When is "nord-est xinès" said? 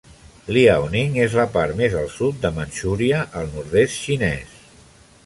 3.59-4.57